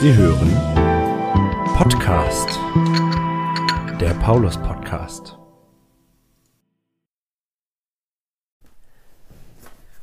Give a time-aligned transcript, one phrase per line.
[0.00, 0.54] Sie hören
[1.76, 2.48] Podcast,
[4.00, 5.36] der Paulus Podcast.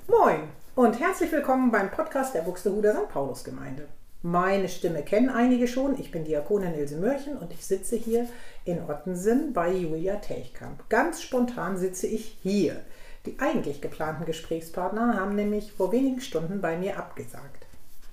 [0.09, 3.07] Moin und herzlich willkommen beim Podcast der Buxtehuder St.
[3.07, 3.87] Paulus Gemeinde.
[4.21, 5.97] Meine Stimme kennen einige schon.
[5.97, 8.27] Ich bin Diakonin Ilse Mörchen und ich sitze hier
[8.65, 10.89] in Ottensen bei Julia Telchkamp.
[10.89, 12.81] Ganz spontan sitze ich hier.
[13.25, 17.64] Die eigentlich geplanten Gesprächspartner haben nämlich vor wenigen Stunden bei mir abgesagt.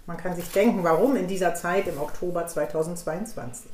[0.07, 3.71] Man kann sich denken, warum in dieser Zeit im Oktober 2022.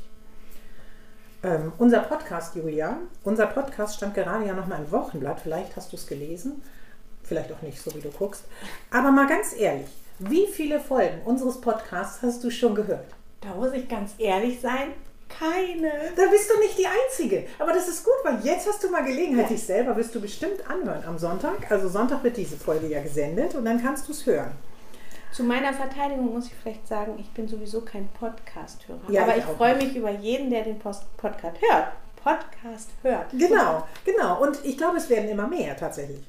[1.43, 5.41] Ähm, unser Podcast, Julia, unser Podcast stand gerade ja nochmal im Wochenblatt.
[5.41, 6.63] Vielleicht hast du es gelesen,
[7.23, 8.45] vielleicht auch nicht, so wie du guckst.
[8.91, 9.87] Aber mal ganz ehrlich,
[10.19, 13.07] wie viele Folgen unseres Podcasts hast du schon gehört?
[13.41, 14.89] Da muss ich ganz ehrlich sein,
[15.29, 15.91] keine.
[16.17, 17.47] Da bist du nicht die Einzige.
[17.59, 20.69] Aber das ist gut, weil jetzt hast du mal Gelegenheit, dich selber wirst du bestimmt
[20.69, 21.71] anhören am Sonntag.
[21.71, 24.51] Also Sonntag wird diese Folge ja gesendet und dann kannst du es hören.
[25.33, 29.11] Zu meiner Verteidigung muss ich vielleicht sagen, ich bin sowieso kein Podcast-Hörer.
[29.11, 31.93] Ja, Aber ich ich freue mich über jeden, der den Post Podcast hört.
[32.17, 33.31] Podcast hört.
[33.31, 34.43] Genau, genau.
[34.43, 36.25] Und ich glaube, es werden immer mehr tatsächlich.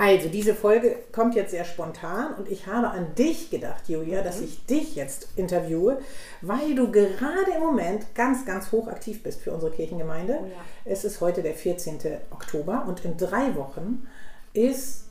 [0.00, 4.40] Also, diese Folge kommt jetzt sehr spontan und ich habe an dich gedacht, Julia, dass
[4.40, 6.00] ich dich jetzt interviewe,
[6.40, 10.38] weil du gerade im Moment ganz, ganz hochaktiv bist für unsere Kirchengemeinde.
[10.40, 10.64] Oh ja.
[10.84, 11.98] Es ist heute der 14.
[12.30, 14.06] Oktober und in drei Wochen
[14.52, 15.07] ist,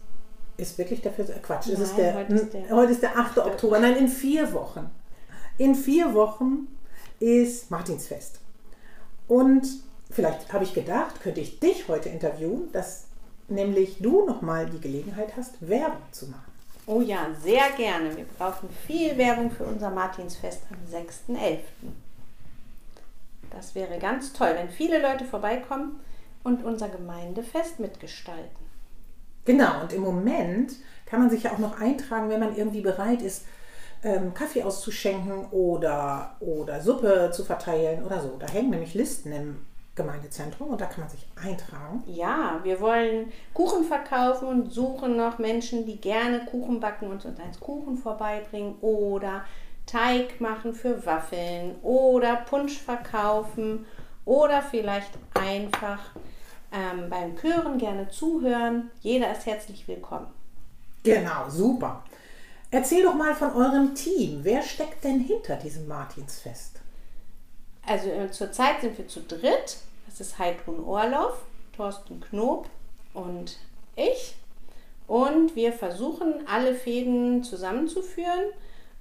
[0.58, 1.42] ist wirklich der 14.
[1.42, 3.38] Quatsch, es ist Nein, der, heute ist der- heute ist der 8.
[3.46, 3.80] Oktober.
[3.80, 4.90] Nein, in vier Wochen.
[5.58, 6.68] In vier Wochen
[7.20, 8.40] ist Martinsfest.
[9.28, 9.68] Und
[10.12, 13.06] vielleicht habe ich gedacht, könnte ich dich heute interviewen, dass
[13.48, 16.52] nämlich du nochmal die Gelegenheit hast, Werbung zu machen.
[16.86, 18.16] Oh ja, sehr gerne.
[18.16, 20.78] Wir brauchen viel Werbung für unser Martinsfest am
[21.36, 21.60] 6.11.
[23.50, 26.00] Das wäre ganz toll, wenn viele Leute vorbeikommen
[26.44, 28.67] und unser Gemeindefest mitgestalten.
[29.48, 30.74] Genau, und im Moment
[31.06, 33.46] kann man sich ja auch noch eintragen, wenn man irgendwie bereit ist,
[34.04, 38.36] ähm, Kaffee auszuschenken oder, oder Suppe zu verteilen oder so.
[38.38, 39.66] Da hängen nämlich Listen im
[39.96, 42.04] Gemeindezentrum und da kann man sich eintragen.
[42.08, 47.40] Ja, wir wollen Kuchen verkaufen und suchen noch Menschen, die gerne Kuchen backen und uns
[47.40, 49.46] eins Kuchen vorbeibringen oder
[49.86, 53.86] Teig machen für Waffeln oder Punsch verkaufen
[54.26, 56.00] oder vielleicht einfach
[56.72, 58.90] ähm, beim Chören gerne zuhören.
[59.02, 60.28] Jeder ist herzlich willkommen.
[61.04, 62.04] Genau, super.
[62.70, 64.40] Erzähl doch mal von eurem Team.
[64.44, 66.82] Wer steckt denn hinter diesem Martinsfest?
[67.86, 69.78] Also äh, zurzeit sind wir zu dritt.
[70.06, 71.44] Das ist Heidrun Orloff,
[71.76, 72.68] Thorsten Knob
[73.14, 73.58] und
[73.96, 74.36] ich.
[75.08, 78.44] Und wir versuchen alle Fäden zusammenzuführen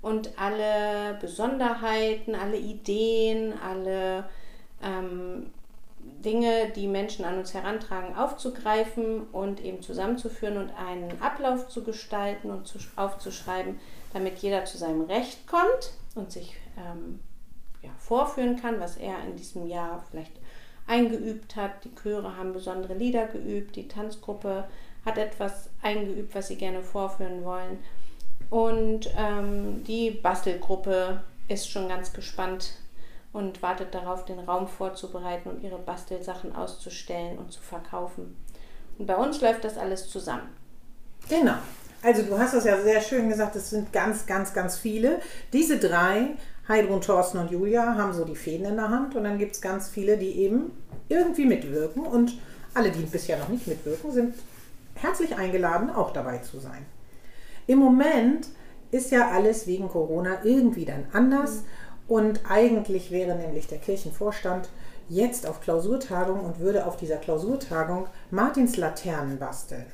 [0.02, 4.28] und alle Besonderheiten, alle Ideen, alle
[4.80, 5.50] ähm,
[6.26, 12.50] Dinge, die Menschen an uns herantragen, aufzugreifen und eben zusammenzuführen und einen Ablauf zu gestalten
[12.50, 13.78] und zu, aufzuschreiben,
[14.12, 17.20] damit jeder zu seinem Recht kommt und sich ähm,
[17.80, 20.32] ja, vorführen kann, was er in diesem Jahr vielleicht
[20.88, 21.84] eingeübt hat.
[21.84, 24.64] Die Chöre haben besondere Lieder geübt, die Tanzgruppe
[25.04, 27.78] hat etwas eingeübt, was sie gerne vorführen wollen.
[28.50, 32.72] Und ähm, die Bastelgruppe ist schon ganz gespannt
[33.36, 38.34] und wartet darauf, den Raum vorzubereiten und ihre Bastelsachen auszustellen und zu verkaufen.
[38.98, 40.48] Und bei uns läuft das alles zusammen.
[41.28, 41.56] Genau.
[42.02, 45.20] Also du hast es ja sehr schön gesagt, es sind ganz, ganz, ganz viele.
[45.52, 46.36] Diese drei,
[46.66, 49.60] Heidrun, Thorsten und Julia, haben so die Fäden in der Hand und dann gibt es
[49.60, 50.70] ganz viele, die eben
[51.10, 52.38] irgendwie mitwirken und
[52.72, 54.34] alle, die bisher noch nicht mitwirken, sind
[54.94, 56.86] herzlich eingeladen, auch dabei zu sein.
[57.66, 58.48] Im Moment
[58.92, 61.64] ist ja alles wegen Corona irgendwie dann anders
[62.08, 64.68] und eigentlich wäre nämlich der Kirchenvorstand
[65.08, 69.86] jetzt auf Klausurtagung und würde auf dieser Klausurtagung Martins Laternen basteln.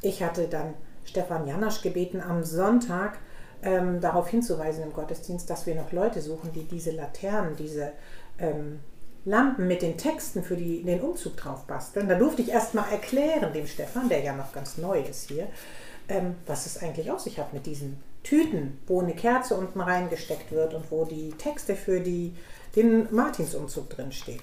[0.00, 0.74] Ich hatte dann
[1.04, 3.18] Stefan Janasch gebeten, am Sonntag
[3.62, 7.92] ähm, darauf hinzuweisen im Gottesdienst, dass wir noch Leute suchen, die diese Laternen, diese
[8.38, 8.80] ähm,
[9.24, 12.08] Lampen mit den Texten für die, den Umzug drauf basteln.
[12.08, 15.46] Da durfte ich erst mal erklären dem Stefan, der ja noch ganz neu ist hier,
[16.08, 20.52] ähm, was es eigentlich auf sich hat mit diesen Tüten, wo eine Kerze unten reingesteckt
[20.52, 22.34] wird und wo die Texte für die,
[22.76, 24.42] den Martinsumzug drin stehen.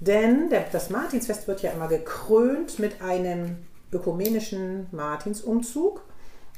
[0.00, 3.56] Denn der, das Martinsfest wird ja immer gekrönt mit einem
[3.92, 6.02] ökumenischen Martinsumzug,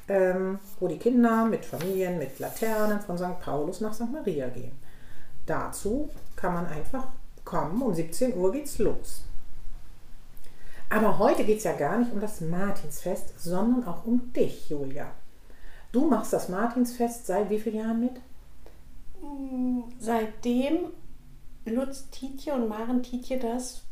[0.09, 3.41] ähm, wo die Kinder mit Familien, mit Laternen von St.
[3.41, 4.11] Paulus nach St.
[4.11, 4.73] Maria gehen.
[5.47, 7.09] Dazu kann man einfach
[7.45, 9.23] kommen, um 17 Uhr geht's los.
[10.91, 15.13] Aber heute geht es ja gar nicht um das Martinsfest, sondern auch um dich, Julia.
[15.93, 18.13] Du machst das Martinsfest seit wie vielen Jahren mit?
[19.99, 20.79] Seitdem
[21.65, 23.83] Lutz Tietje und Maren Tietje das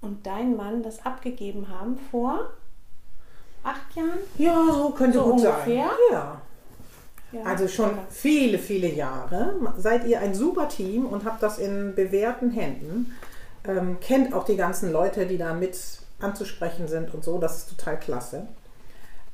[0.00, 2.50] und dein Mann das abgegeben haben vor
[3.62, 4.18] acht Jahren.
[4.38, 5.88] Ja, so könnte So gut ungefähr?
[5.88, 5.96] sein.
[6.12, 6.40] Ja.
[7.32, 8.06] Ja, Also schon lecker.
[8.10, 13.14] viele, viele Jahre seid ihr ein super Team und habt das in bewährten Händen.
[13.64, 15.78] Ähm, kennt auch die ganzen Leute, die da mit
[16.20, 17.38] anzusprechen sind und so.
[17.38, 18.48] Das ist total klasse.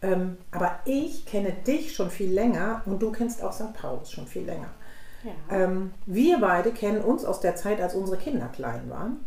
[0.03, 3.73] Ähm, aber ich kenne dich schon viel länger und du kennst auch St.
[3.73, 4.71] Paulus schon viel länger.
[5.25, 5.57] Ja.
[5.57, 9.25] Ähm, wir beide kennen uns aus der Zeit, als unsere Kinder klein waren.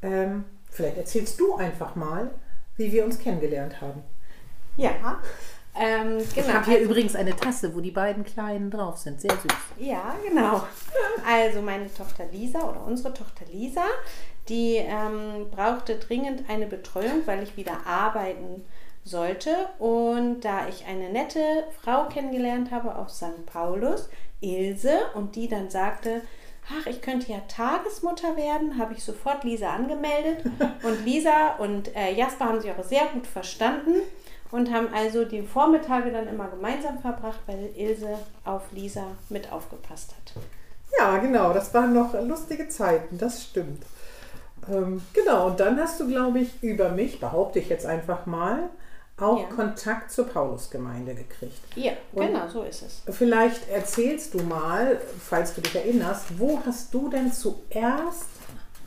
[0.00, 2.30] Ähm, vielleicht erzählst du einfach mal,
[2.76, 4.02] wie wir uns kennengelernt haben.
[4.76, 5.20] ja.
[5.74, 6.48] Ähm, genau.
[6.48, 9.20] Ich habe hier übrigens eine Tasse, wo die beiden Kleinen drauf sind.
[9.20, 9.52] Sehr süß.
[9.78, 10.66] Ja, genau.
[11.26, 13.84] Also meine Tochter Lisa oder unsere Tochter Lisa,
[14.48, 18.64] die ähm, brauchte dringend eine Betreuung, weil ich wieder arbeiten
[19.04, 19.50] sollte.
[19.78, 21.40] Und da ich eine nette
[21.82, 23.46] Frau kennengelernt habe auf St.
[23.46, 24.08] Paulus,
[24.40, 26.22] Ilse, und die dann sagte,
[26.68, 30.44] ach, ich könnte ja Tagesmutter werden, habe ich sofort Lisa angemeldet.
[30.82, 33.94] Und Lisa und äh, Jasper haben sich auch sehr gut verstanden
[34.50, 40.10] und haben also die Vormittage dann immer gemeinsam verbracht, weil Ilse auf Lisa mit aufgepasst
[40.10, 40.42] hat.
[40.98, 43.84] Ja, genau, das waren noch lustige Zeiten, das stimmt.
[44.70, 48.68] Ähm, genau, und dann hast du, glaube ich, über mich, behaupte ich jetzt einfach mal,
[49.22, 49.46] auch Ja.
[49.54, 51.60] Kontakt zur Paulusgemeinde gekriegt.
[51.76, 53.02] Ja, Und- genau, so ist es.
[53.14, 58.26] Vielleicht erzählst du mal, falls du dich erinnerst, wo hast du denn zuerst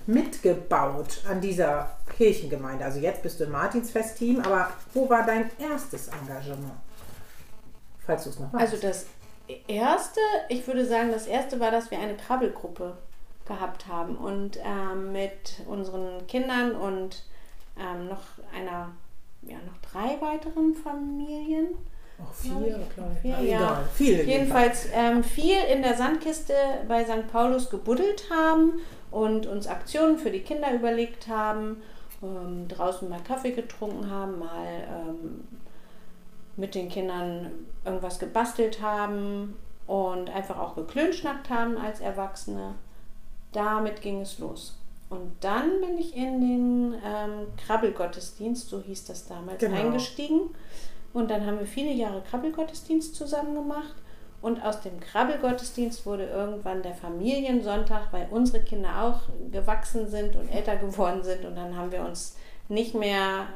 [0.07, 2.85] mitgebaut an dieser Kirchengemeinde?
[2.85, 6.73] Also jetzt bist du im Martinsfest-Team, aber wo war dein erstes Engagement?
[8.05, 8.61] Falls du es noch weißt.
[8.73, 9.05] Also das
[9.67, 12.97] erste, ich würde sagen, das erste war, dass wir eine Krabbelgruppe
[13.47, 17.23] gehabt haben und ähm, mit unseren Kindern und
[17.79, 18.21] ähm, noch
[18.55, 18.91] einer,
[19.47, 21.75] ja, noch drei weiteren Familien.
[22.23, 23.21] Auch vier, glaube ich.
[23.21, 23.57] Vier, Na, ja.
[23.57, 23.89] egal.
[23.93, 26.53] Viele Jedenfalls ähm, viel in der Sandkiste
[26.87, 27.27] bei St.
[27.31, 28.79] Paulus gebuddelt haben
[29.11, 31.81] und uns Aktionen für die Kinder überlegt haben,
[32.23, 35.43] ähm, draußen mal Kaffee getrunken haben, mal ähm,
[36.55, 37.51] mit den Kindern
[37.83, 39.55] irgendwas gebastelt haben
[39.87, 42.75] und einfach auch geklönschnackt haben als Erwachsene.
[43.51, 44.77] Damit ging es los.
[45.09, 49.77] Und dann bin ich in den ähm, Krabbelgottesdienst, so hieß das damals, Genau.
[49.77, 50.49] eingestiegen.
[51.13, 53.93] Und dann haben wir viele Jahre Krabbelgottesdienst zusammen gemacht.
[54.41, 59.21] Und aus dem Krabbelgottesdienst wurde irgendwann der Familiensonntag, weil unsere Kinder auch
[59.51, 61.45] gewachsen sind und älter geworden sind.
[61.45, 62.35] Und dann haben wir uns
[62.67, 63.47] nicht mehr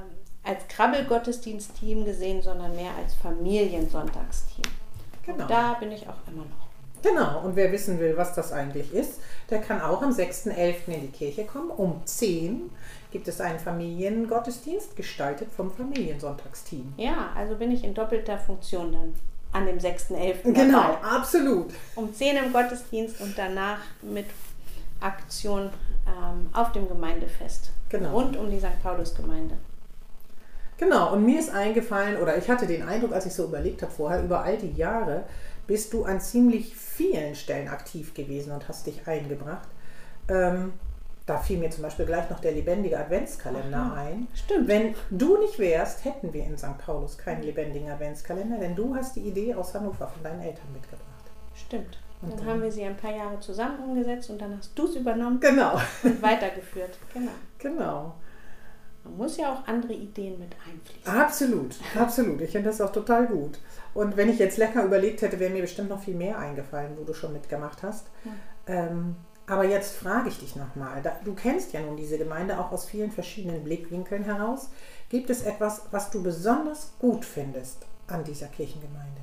[0.44, 4.64] als Krabbelgottesdienst-Team gesehen, sondern mehr als Familiensonntagsteam.
[5.26, 5.44] Genau.
[5.44, 6.69] Und da bin ich auch immer noch.
[7.02, 9.20] Genau, und wer wissen will, was das eigentlich ist,
[9.50, 10.76] der kann auch am 6.11.
[10.88, 11.70] in die Kirche kommen.
[11.70, 12.70] Um 10
[13.12, 16.94] gibt es einen Familiengottesdienst, gestaltet vom Familiensonntagsteam.
[16.98, 19.16] Ja, also bin ich in doppelter Funktion dann
[19.52, 20.54] an dem 6.11.
[20.54, 21.04] Genau, dabei.
[21.04, 21.72] absolut.
[21.96, 24.26] Um 10 im Gottesdienst und danach mit
[25.00, 25.70] Aktion
[26.06, 27.72] ähm, auf dem Gemeindefest.
[27.90, 28.12] Genau.
[28.12, 28.82] Rund um die St.
[28.84, 29.56] Paulus-Gemeinde.
[30.78, 33.92] Genau, und mir ist eingefallen, oder ich hatte den Eindruck, als ich so überlegt habe
[33.92, 35.24] vorher, über all die Jahre
[35.70, 39.68] bist du an ziemlich vielen Stellen aktiv gewesen und hast dich eingebracht.
[40.28, 40.74] Ähm,
[41.28, 44.28] da fiel mir zum Beispiel gleich noch der lebendige Adventskalender Aha, ein.
[44.34, 44.68] stimmt.
[44.68, 46.76] Wenn du nicht wärst, hätten wir in St.
[46.84, 51.04] Paulus keinen lebendigen Adventskalender, denn du hast die Idee aus Hannover von deinen Eltern mitgebracht.
[51.54, 52.00] Stimmt.
[52.24, 54.86] Und Dann dann- haben wir sie ein paar Jahre zusammen umgesetzt und dann hast du
[54.86, 56.98] es übernommen Genau, und weitergeführt.
[57.14, 57.32] Genau.
[57.60, 58.16] genau.
[59.04, 61.12] Man muss ja auch andere Ideen mit einfließen.
[61.12, 62.42] Absolut, absolut.
[62.42, 63.60] Ich finde das auch total gut.
[63.94, 67.04] Und wenn ich jetzt lecker überlegt hätte, wäre mir bestimmt noch viel mehr eingefallen, wo
[67.04, 68.08] du schon mitgemacht hast.
[68.68, 69.16] Ähm,
[69.48, 71.02] aber jetzt frage ich dich nochmal.
[71.26, 74.70] Du kennst ja nun diese Gemeinde auch aus vielen verschiedenen Blickwinkeln heraus.
[75.10, 79.22] Gibt es etwas, was du besonders gut findest an dieser Kirchengemeinde?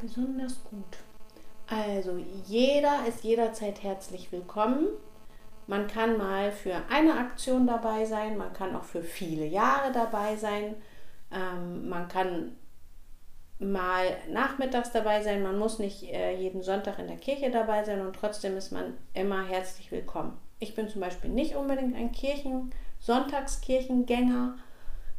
[0.00, 0.98] Besonders gut.
[1.66, 4.88] Also jeder ist jederzeit herzlich willkommen.
[5.66, 10.36] Man kann mal für eine Aktion dabei sein, man kann auch für viele Jahre dabei
[10.36, 10.76] sein.
[11.32, 12.56] Ähm, man kann
[13.58, 18.00] mal nachmittags dabei sein, man muss nicht äh, jeden Sonntag in der Kirche dabei sein
[18.00, 20.38] und trotzdem ist man immer herzlich willkommen.
[20.58, 24.58] Ich bin zum Beispiel nicht unbedingt ein Kirchen, Sonntagskirchengänger.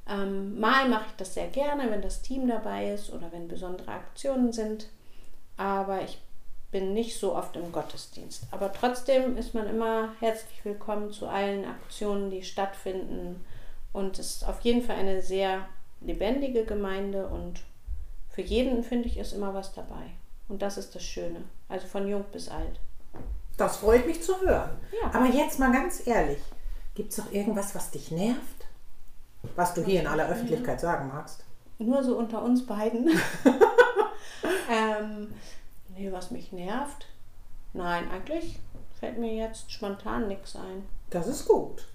[0.09, 3.91] Ähm, mal mache ich das sehr gerne, wenn das Team dabei ist oder wenn besondere
[3.91, 4.87] Aktionen sind.
[5.57, 6.19] Aber ich
[6.71, 8.43] bin nicht so oft im Gottesdienst.
[8.51, 13.45] Aber trotzdem ist man immer herzlich willkommen zu allen Aktionen, die stattfinden.
[13.93, 15.65] Und es ist auf jeden Fall eine sehr
[16.01, 17.61] lebendige Gemeinde und
[18.29, 20.11] für jeden, finde ich, ist immer was dabei.
[20.47, 21.43] Und das ist das Schöne.
[21.69, 22.79] Also von jung bis alt.
[23.57, 24.77] Das freut mich zu hören.
[25.01, 25.09] Ja.
[25.13, 26.39] Aber jetzt mal ganz ehrlich,
[26.93, 28.67] gibt es auch irgendwas, was dich nervt?
[29.55, 31.43] Was du hier in aller Öffentlichkeit sagen magst?
[31.79, 33.09] Nur so unter uns beiden.
[34.69, 35.33] ähm,
[35.97, 37.07] nee, was mich nervt?
[37.73, 38.59] Nein, eigentlich
[38.99, 40.83] fällt mir jetzt spontan nichts ein.
[41.09, 41.87] Das ist gut.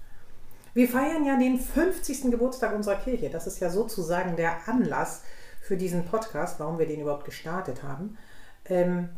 [0.73, 2.31] Wir feiern ja den 50.
[2.31, 3.29] Geburtstag unserer Kirche.
[3.29, 5.21] Das ist ja sozusagen der Anlass
[5.61, 8.17] für diesen Podcast, warum wir den überhaupt gestartet haben.
[8.65, 9.09] Ähm,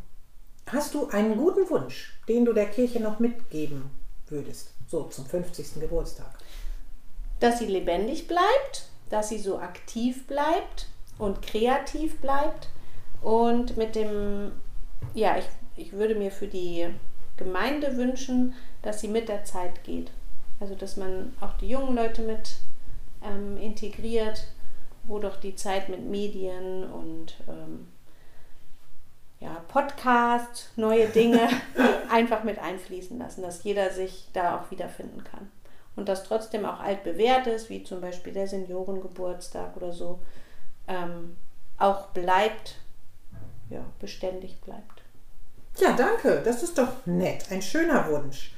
[0.66, 3.90] hast du einen guten Wunsch, den du der Kirche noch mitgeben
[4.28, 5.80] würdest, so zum 50.
[5.80, 6.30] Geburtstag?
[7.40, 10.88] Dass sie lebendig bleibt, dass sie so aktiv bleibt
[11.18, 12.68] und kreativ bleibt
[13.22, 14.52] und mit dem,
[15.14, 16.88] ja, ich, ich würde mir für die
[17.36, 20.10] Gemeinde wünschen, dass sie mit der Zeit geht.
[20.60, 22.56] Also dass man auch die jungen Leute mit
[23.22, 24.46] ähm, integriert,
[25.04, 27.88] wo doch die Zeit mit Medien und ähm,
[29.40, 31.48] ja, Podcast, neue Dinge
[32.10, 35.50] einfach mit einfließen lassen, dass jeder sich da auch wiederfinden kann.
[35.94, 40.18] Und das trotzdem auch altbewährt ist, wie zum Beispiel der Seniorengeburtstag oder so,
[40.88, 41.36] ähm,
[41.78, 42.76] auch bleibt,
[43.70, 45.02] ja, beständig bleibt.
[45.78, 46.42] Ja, danke.
[46.44, 47.46] Das ist doch nett.
[47.50, 48.54] Ein schöner Wunsch.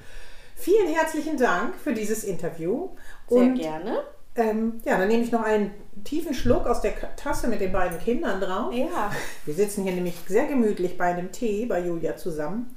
[0.55, 2.91] Vielen herzlichen Dank für dieses Interview.
[3.29, 4.03] Sehr Und, gerne.
[4.37, 5.73] Ähm, ja, dann nehme ich noch einen
[6.05, 8.73] tiefen Schluck aus der Tasse mit den beiden Kindern drauf.
[8.73, 9.11] Ja.
[9.45, 12.77] Wir sitzen hier nämlich sehr gemütlich bei einem Tee bei Julia zusammen.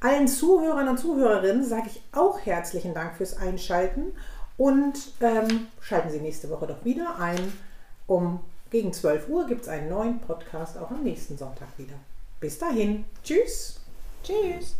[0.00, 4.12] Allen Zuhörern und Zuhörerinnen sage ich auch herzlichen Dank fürs Einschalten
[4.56, 7.52] und ähm, schalten Sie nächste Woche doch wieder ein.
[8.06, 11.96] Um gegen 12 Uhr gibt es einen neuen Podcast auch am nächsten Sonntag wieder.
[12.40, 13.04] Bis dahin.
[13.22, 13.80] Tschüss.
[14.22, 14.76] Tschüss.